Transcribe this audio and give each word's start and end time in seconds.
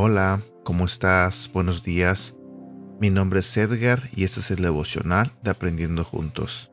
Hola, 0.00 0.40
¿cómo 0.64 0.86
estás? 0.86 1.50
Buenos 1.52 1.82
días. 1.82 2.34
Mi 3.00 3.10
nombre 3.10 3.40
es 3.40 3.56
Edgar 3.56 4.08
y 4.14 4.24
este 4.24 4.40
es 4.40 4.50
el 4.50 4.62
devocional 4.62 5.32
de 5.42 5.50
Aprendiendo 5.50 6.04
Juntos. 6.04 6.72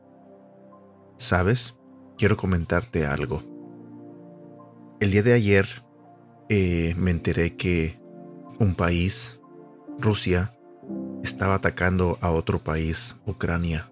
¿Sabes? 1.18 1.74
Quiero 2.16 2.36
comentarte 2.36 3.04
algo. 3.04 3.42
El 5.00 5.10
día 5.10 5.22
de 5.22 5.34
ayer 5.34 5.85
eh, 6.48 6.94
me 6.96 7.10
enteré 7.10 7.56
que 7.56 7.98
un 8.58 8.74
país, 8.74 9.40
Rusia, 9.98 10.52
estaba 11.22 11.54
atacando 11.54 12.18
a 12.20 12.30
otro 12.30 12.58
país, 12.58 13.16
Ucrania, 13.26 13.90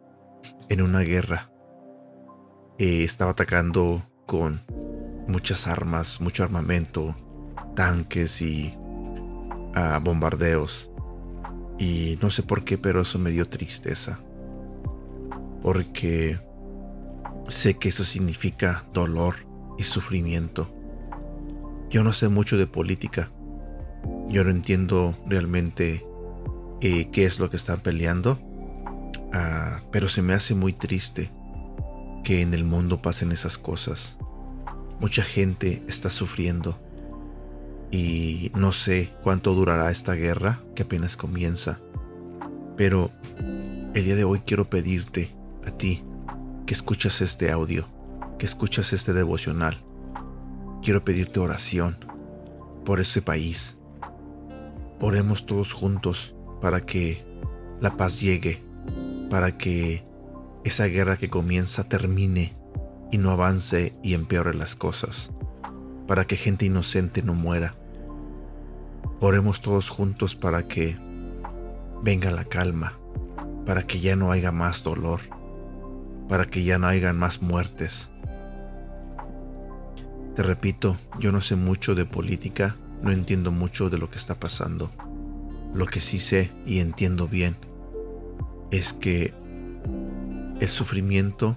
en 0.68 0.82
una 0.82 1.00
guerra. 1.00 1.48
Eh, 2.78 3.04
estaba 3.04 3.32
atacando 3.32 4.02
con 4.26 4.60
muchas 5.26 5.66
armas, 5.66 6.20
mucho 6.20 6.42
armamento, 6.44 7.14
tanques 7.74 8.40
y 8.42 8.74
a 9.74 9.98
bombardeos. 9.98 10.90
Y 11.78 12.18
no 12.22 12.30
sé 12.30 12.42
por 12.42 12.64
qué, 12.64 12.78
pero 12.78 13.00
eso 13.00 13.18
me 13.18 13.30
dio 13.30 13.48
tristeza. 13.48 14.20
Porque 15.62 16.38
sé 17.48 17.74
que 17.74 17.88
eso 17.88 18.04
significa 18.04 18.84
dolor 18.92 19.34
y 19.76 19.82
sufrimiento. 19.82 20.68
Yo 21.94 22.02
no 22.02 22.12
sé 22.12 22.28
mucho 22.28 22.58
de 22.58 22.66
política. 22.66 23.30
Yo 24.28 24.42
no 24.42 24.50
entiendo 24.50 25.14
realmente 25.28 26.04
eh, 26.80 27.08
qué 27.12 27.24
es 27.24 27.38
lo 27.38 27.50
que 27.50 27.56
están 27.56 27.78
peleando. 27.82 28.36
Ah, 29.32 29.78
pero 29.92 30.08
se 30.08 30.20
me 30.20 30.32
hace 30.32 30.56
muy 30.56 30.72
triste 30.72 31.30
que 32.24 32.42
en 32.42 32.52
el 32.52 32.64
mundo 32.64 33.00
pasen 33.00 33.30
esas 33.30 33.58
cosas. 33.58 34.18
Mucha 34.98 35.22
gente 35.22 35.84
está 35.86 36.10
sufriendo 36.10 36.76
y 37.92 38.50
no 38.56 38.72
sé 38.72 39.10
cuánto 39.22 39.54
durará 39.54 39.88
esta 39.92 40.14
guerra 40.14 40.64
que 40.74 40.82
apenas 40.82 41.16
comienza. 41.16 41.78
Pero 42.76 43.12
el 43.94 44.04
día 44.04 44.16
de 44.16 44.24
hoy 44.24 44.40
quiero 44.40 44.68
pedirte 44.68 45.30
a 45.64 45.70
ti 45.70 46.02
que 46.66 46.74
escuchas 46.74 47.20
este 47.20 47.52
audio, 47.52 47.86
que 48.36 48.46
escuchas 48.46 48.92
este 48.92 49.12
devocional. 49.12 49.83
Quiero 50.84 51.04
pedirte 51.04 51.40
oración 51.40 51.96
por 52.84 53.00
ese 53.00 53.22
país. 53.22 53.78
Oremos 55.00 55.46
todos 55.46 55.72
juntos 55.72 56.36
para 56.60 56.80
que 56.80 57.26
la 57.80 57.96
paz 57.96 58.20
llegue, 58.20 58.62
para 59.30 59.58
que 59.58 60.06
esa 60.62 60.84
guerra 60.84 61.16
que 61.16 61.28
comienza 61.28 61.88
termine 61.88 62.56
y 63.10 63.18
no 63.18 63.30
avance 63.30 63.98
y 64.04 64.14
empeore 64.14 64.54
las 64.54 64.76
cosas, 64.76 65.32
para 66.06 66.24
que 66.24 66.36
gente 66.36 66.66
inocente 66.66 67.22
no 67.22 67.34
muera 67.34 67.74
Oremos 69.26 69.62
todos 69.62 69.88
juntos 69.88 70.34
para 70.34 70.68
que 70.68 70.98
venga 72.02 72.30
la 72.30 72.44
calma, 72.44 72.92
para 73.64 73.84
que 73.84 73.98
ya 74.00 74.16
no 74.16 74.30
haya 74.30 74.52
más 74.52 74.82
dolor, 74.82 75.20
para 76.28 76.44
que 76.44 76.62
ya 76.62 76.78
no 76.78 76.88
haya 76.88 77.10
más 77.14 77.40
muertes. 77.40 78.10
Te 80.34 80.42
repito, 80.42 80.96
yo 81.20 81.32
no 81.32 81.40
sé 81.40 81.56
mucho 81.56 81.94
de 81.94 82.04
política, 82.04 82.76
no 83.02 83.12
entiendo 83.12 83.50
mucho 83.50 83.90
de 83.90 83.98
lo 83.98 84.10
que 84.10 84.18
está 84.18 84.34
pasando. 84.34 84.90
Lo 85.74 85.86
que 85.86 86.00
sí 86.00 86.18
sé 86.18 86.50
y 86.66 86.78
entiendo 86.78 87.28
bien 87.28 87.56
es 88.70 88.92
que 88.92 89.32
el 90.60 90.68
sufrimiento 90.68 91.56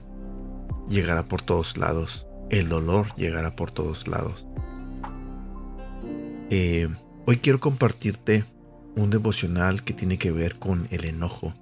llegará 0.87 1.23
por 1.25 1.41
todos 1.41 1.77
lados, 1.77 2.27
el 2.49 2.69
dolor 2.69 3.07
llegará 3.15 3.55
por 3.55 3.71
todos 3.71 4.07
lados. 4.07 4.45
Eh, 6.49 6.87
Hoy 7.29 7.39
quiero 7.39 7.59
compartirte 7.59 8.45
un 8.95 9.09
devocional 9.09 9.83
que 9.83 9.93
tiene 9.93 10.17
que 10.17 10.31
ver 10.31 10.59
con 10.59 10.87
el 10.91 11.03
enojo, 11.03 11.53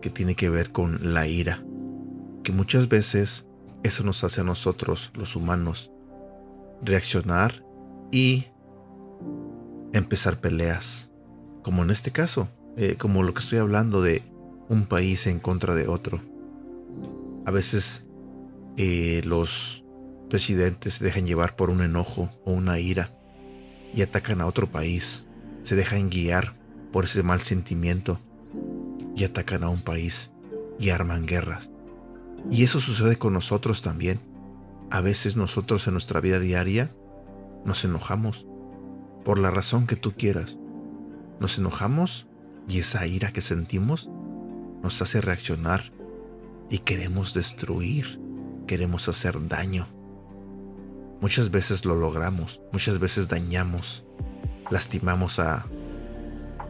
que 0.00 0.08
tiene 0.08 0.34
que 0.36 0.48
ver 0.48 0.72
con 0.72 1.12
la 1.12 1.26
ira, 1.26 1.62
que 2.42 2.50
muchas 2.50 2.88
veces 2.88 3.44
eso 3.82 4.04
nos 4.04 4.24
hace 4.24 4.40
a 4.40 4.44
nosotros, 4.44 5.10
los 5.12 5.36
humanos, 5.36 5.92
reaccionar 6.82 7.64
y 8.10 8.46
empezar 9.92 10.40
peleas, 10.40 11.10
como 11.62 11.82
en 11.82 11.90
este 11.90 12.12
caso, 12.12 12.48
eh, 12.76 12.96
como 12.98 13.22
lo 13.22 13.34
que 13.34 13.40
estoy 13.40 13.58
hablando 13.58 14.02
de 14.02 14.22
un 14.68 14.84
país 14.84 15.26
en 15.26 15.40
contra 15.40 15.74
de 15.74 15.88
otro. 15.88 16.20
A 17.44 17.50
veces 17.50 18.04
eh, 18.76 19.22
los 19.24 19.84
presidentes 20.28 20.94
se 20.94 21.04
dejan 21.04 21.26
llevar 21.26 21.56
por 21.56 21.70
un 21.70 21.82
enojo 21.82 22.30
o 22.44 22.52
una 22.52 22.78
ira 22.78 23.10
y 23.94 24.02
atacan 24.02 24.40
a 24.40 24.46
otro 24.46 24.70
país, 24.70 25.26
se 25.62 25.76
dejan 25.76 26.10
guiar 26.10 26.52
por 26.92 27.04
ese 27.04 27.22
mal 27.22 27.40
sentimiento 27.40 28.20
y 29.14 29.24
atacan 29.24 29.64
a 29.64 29.68
un 29.68 29.80
país 29.80 30.32
y 30.78 30.90
arman 30.90 31.26
guerras. 31.26 31.70
Y 32.50 32.64
eso 32.64 32.80
sucede 32.80 33.16
con 33.16 33.32
nosotros 33.32 33.82
también. 33.82 34.20
A 34.90 35.00
veces 35.00 35.36
nosotros 35.36 35.86
en 35.86 35.94
nuestra 35.94 36.20
vida 36.20 36.38
diaria 36.38 36.94
nos 37.64 37.84
enojamos 37.84 38.46
por 39.24 39.38
la 39.38 39.50
razón 39.50 39.86
que 39.86 39.96
tú 39.96 40.12
quieras. 40.12 40.56
Nos 41.40 41.58
enojamos 41.58 42.28
y 42.68 42.78
esa 42.78 43.06
ira 43.06 43.32
que 43.32 43.40
sentimos 43.40 44.10
nos 44.82 45.02
hace 45.02 45.20
reaccionar 45.20 45.92
y 46.70 46.78
queremos 46.78 47.34
destruir, 47.34 48.20
queremos 48.66 49.08
hacer 49.08 49.48
daño. 49.48 49.86
Muchas 51.20 51.50
veces 51.50 51.84
lo 51.84 51.96
logramos, 51.96 52.62
muchas 52.72 53.00
veces 53.00 53.28
dañamos, 53.28 54.04
lastimamos 54.70 55.38
a 55.38 55.66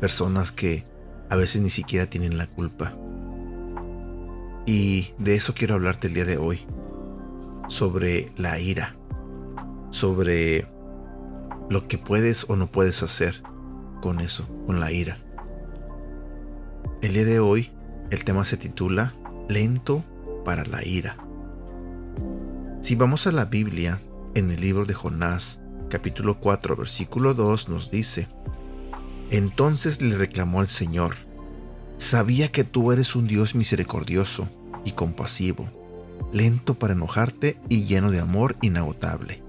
personas 0.00 0.52
que 0.52 0.86
a 1.28 1.36
veces 1.36 1.60
ni 1.62 1.70
siquiera 1.70 2.08
tienen 2.08 2.38
la 2.38 2.46
culpa. 2.46 2.96
Y 4.66 5.12
de 5.18 5.36
eso 5.36 5.54
quiero 5.54 5.74
hablarte 5.74 6.06
el 6.06 6.14
día 6.14 6.24
de 6.24 6.38
hoy, 6.38 6.66
sobre 7.68 8.30
la 8.36 8.58
ira, 8.58 8.96
sobre 9.90 10.66
lo 11.68 11.88
que 11.88 11.98
puedes 11.98 12.48
o 12.48 12.56
no 12.56 12.66
puedes 12.68 13.02
hacer 13.02 13.42
con 14.00 14.20
eso, 14.20 14.46
con 14.66 14.80
la 14.80 14.92
ira. 14.92 15.18
El 17.02 17.14
día 17.14 17.24
de 17.24 17.40
hoy 17.40 17.70
el 18.10 18.24
tema 18.24 18.44
se 18.44 18.56
titula 18.56 19.14
Lento 19.48 20.04
para 20.44 20.64
la 20.64 20.84
ira. 20.86 21.16
Si 22.80 22.94
vamos 22.94 23.26
a 23.26 23.32
la 23.32 23.46
Biblia, 23.46 23.98
en 24.34 24.50
el 24.50 24.60
libro 24.60 24.84
de 24.84 24.94
Jonás, 24.94 25.60
capítulo 25.90 26.38
4, 26.38 26.76
versículo 26.76 27.34
2, 27.34 27.68
nos 27.68 27.90
dice, 27.90 28.28
Entonces 29.30 30.00
le 30.02 30.16
reclamó 30.16 30.60
al 30.60 30.68
Señor, 30.68 31.14
Sabía 31.96 32.52
que 32.52 32.62
tú 32.62 32.92
eres 32.92 33.16
un 33.16 33.26
Dios 33.26 33.54
misericordioso 33.54 34.48
y 34.84 34.92
compasivo, 34.92 35.64
lento 36.32 36.74
para 36.74 36.94
enojarte 36.94 37.58
y 37.68 37.84
lleno 37.84 38.10
de 38.10 38.20
amor 38.20 38.56
inagotable. 38.60 39.42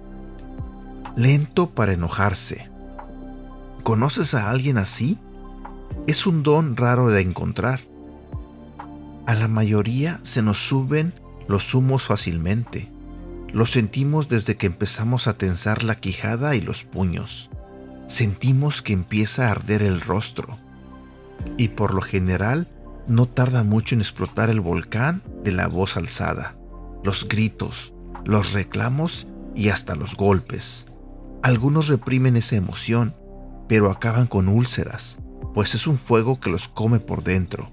Lento 1.15 1.71
para 1.71 1.93
enojarse. 1.93 2.69
¿Conoces 3.83 4.33
a 4.33 4.49
alguien 4.49 4.77
así? 4.77 5.17
Es 6.07 6.27
un 6.27 6.43
don 6.43 6.77
raro 6.77 7.09
de 7.09 7.21
encontrar. 7.21 7.81
A 9.25 9.35
la 9.35 9.47
mayoría 9.47 10.19
se 10.23 10.41
nos 10.41 10.57
suben 10.57 11.13
los 11.47 11.73
humos 11.73 12.05
fácilmente 12.05 12.89
lo 13.53 13.65
sentimos 13.65 14.27
desde 14.27 14.57
que 14.57 14.67
empezamos 14.67 15.27
a 15.27 15.33
tensar 15.33 15.83
la 15.83 15.95
quijada 15.95 16.55
y 16.55 16.61
los 16.61 16.83
puños. 16.83 17.49
Sentimos 18.07 18.81
que 18.81 18.93
empieza 18.93 19.47
a 19.47 19.51
arder 19.51 19.83
el 19.83 20.01
rostro. 20.01 20.57
Y 21.57 21.69
por 21.69 21.93
lo 21.93 22.01
general, 22.01 22.67
no 23.07 23.25
tarda 23.25 23.63
mucho 23.63 23.95
en 23.95 24.01
explotar 24.01 24.49
el 24.49 24.59
volcán 24.59 25.21
de 25.43 25.53
la 25.53 25.67
voz 25.67 25.95
alzada, 25.95 26.55
los 27.03 27.27
gritos, 27.27 27.93
los 28.25 28.53
reclamos 28.53 29.27
y 29.55 29.69
hasta 29.69 29.95
los 29.95 30.15
golpes. 30.15 30.87
Algunos 31.43 31.87
reprimen 31.87 32.35
esa 32.35 32.55
emoción, 32.55 33.15
pero 33.67 33.91
acaban 33.91 34.27
con 34.27 34.47
úlceras, 34.47 35.19
pues 35.53 35.75
es 35.75 35.87
un 35.87 35.97
fuego 35.97 36.39
que 36.39 36.49
los 36.49 36.67
come 36.67 36.99
por 36.99 37.23
dentro. 37.23 37.71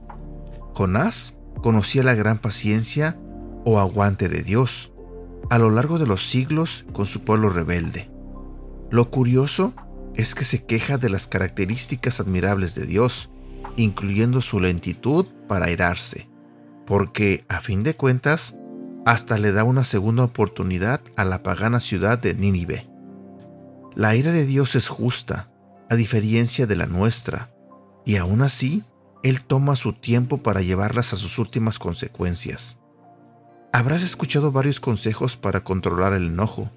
Jonás 0.74 1.36
conocía 1.62 2.02
la 2.02 2.14
gran 2.14 2.38
paciencia 2.38 3.18
o 3.64 3.78
aguante 3.78 4.28
de 4.28 4.42
Dios, 4.42 4.92
a 5.50 5.58
lo 5.58 5.70
largo 5.70 5.98
de 5.98 6.06
los 6.06 6.28
siglos 6.28 6.84
con 6.92 7.06
su 7.06 7.22
pueblo 7.22 7.50
rebelde. 7.50 8.10
Lo 8.90 9.10
curioso 9.10 9.74
es 10.14 10.34
que 10.34 10.44
se 10.44 10.64
queja 10.64 10.98
de 10.98 11.08
las 11.08 11.26
características 11.26 12.20
admirables 12.20 12.74
de 12.74 12.86
Dios, 12.86 13.30
incluyendo 13.76 14.40
su 14.40 14.60
lentitud 14.60 15.26
para 15.48 15.66
airarse, 15.66 16.28
porque, 16.86 17.44
a 17.48 17.60
fin 17.60 17.82
de 17.82 17.94
cuentas, 17.94 18.56
hasta 19.04 19.38
le 19.38 19.52
da 19.52 19.64
una 19.64 19.84
segunda 19.84 20.24
oportunidad 20.24 21.00
a 21.16 21.24
la 21.24 21.42
pagana 21.42 21.80
ciudad 21.80 22.18
de 22.18 22.34
Nínive. 22.34 22.88
La 23.94 24.16
ira 24.16 24.32
de 24.32 24.46
Dios 24.46 24.74
es 24.74 24.88
justa, 24.88 25.50
a 25.90 25.94
diferencia 25.94 26.66
de 26.66 26.76
la 26.76 26.86
nuestra, 26.86 27.50
y 28.04 28.16
aún 28.16 28.42
así, 28.42 28.82
Él 29.22 29.44
toma 29.44 29.76
su 29.76 29.92
tiempo 29.92 30.42
para 30.42 30.62
llevarlas 30.62 31.12
a 31.12 31.16
sus 31.16 31.38
últimas 31.38 31.78
consecuencias. 31.78 32.78
Habrás 33.72 34.02
escuchado 34.02 34.52
varios 34.52 34.80
consejos 34.80 35.36
para 35.36 35.60
controlar 35.60 36.12
el 36.12 36.26
enojo, 36.26 36.70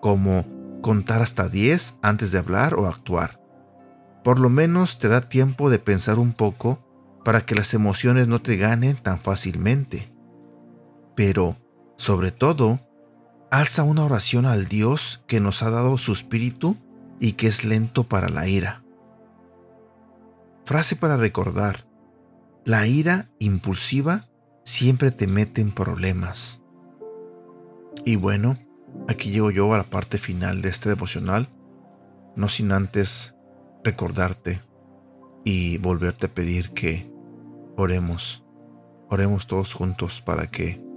como 0.00 0.46
contar 0.80 1.22
hasta 1.22 1.48
10 1.48 1.96
antes 2.02 2.32
de 2.32 2.38
hablar 2.38 2.74
o 2.74 2.86
actuar. 2.86 3.40
Por 4.24 4.38
lo 4.38 4.48
menos 4.48 4.98
te 4.98 5.08
da 5.08 5.22
tiempo 5.22 5.70
de 5.70 5.78
pensar 5.78 6.18
un 6.18 6.32
poco 6.32 6.78
para 7.24 7.42
que 7.42 7.54
las 7.54 7.74
emociones 7.74 8.28
no 8.28 8.40
te 8.40 8.56
ganen 8.56 8.96
tan 8.96 9.18
fácilmente. 9.18 10.12
Pero, 11.20 11.58
sobre 11.96 12.30
todo, 12.30 12.80
alza 13.50 13.82
una 13.82 14.06
oración 14.06 14.46
al 14.46 14.68
Dios 14.68 15.22
que 15.26 15.38
nos 15.38 15.62
ha 15.62 15.68
dado 15.68 15.98
su 15.98 16.14
espíritu 16.14 16.78
y 17.20 17.32
que 17.32 17.46
es 17.46 17.66
lento 17.66 18.04
para 18.04 18.30
la 18.30 18.48
ira. 18.48 18.82
Frase 20.64 20.96
para 20.96 21.18
recordar. 21.18 21.86
La 22.64 22.86
ira 22.86 23.28
impulsiva 23.38 24.30
siempre 24.64 25.10
te 25.10 25.26
mete 25.26 25.60
en 25.60 25.72
problemas. 25.72 26.62
Y 28.06 28.16
bueno, 28.16 28.56
aquí 29.06 29.30
llego 29.30 29.50
yo 29.50 29.74
a 29.74 29.76
la 29.76 29.84
parte 29.84 30.16
final 30.16 30.62
de 30.62 30.70
este 30.70 30.88
devocional, 30.88 31.50
no 32.34 32.48
sin 32.48 32.72
antes 32.72 33.34
recordarte 33.84 34.62
y 35.44 35.76
volverte 35.76 36.28
a 36.28 36.32
pedir 36.32 36.70
que 36.70 37.12
oremos, 37.76 38.42
oremos 39.10 39.46
todos 39.46 39.74
juntos 39.74 40.22
para 40.22 40.46
que 40.46 40.88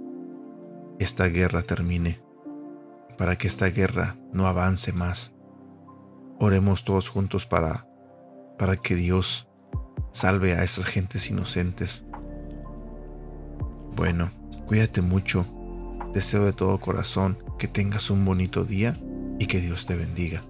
esta 0.98 1.26
guerra 1.26 1.62
termine, 1.62 2.20
para 3.18 3.36
que 3.36 3.48
esta 3.48 3.66
guerra 3.66 4.16
no 4.32 4.46
avance 4.46 4.92
más. 4.92 5.32
Oremos 6.38 6.84
todos 6.84 7.08
juntos 7.08 7.46
para, 7.46 7.86
para 8.58 8.76
que 8.76 8.94
Dios 8.94 9.48
salve 10.12 10.54
a 10.54 10.64
esas 10.64 10.84
gentes 10.84 11.28
inocentes. 11.30 12.04
Bueno, 13.96 14.30
cuídate 14.66 15.02
mucho. 15.02 15.46
Deseo 16.12 16.44
de 16.44 16.52
todo 16.52 16.78
corazón 16.78 17.38
que 17.58 17.66
tengas 17.66 18.10
un 18.10 18.24
bonito 18.24 18.64
día 18.64 18.96
y 19.38 19.46
que 19.46 19.60
Dios 19.60 19.86
te 19.86 19.96
bendiga. 19.96 20.42